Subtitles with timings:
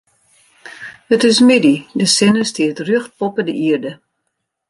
[1.13, 3.91] It is middei, de sinne stiet rjocht boppe de ierde.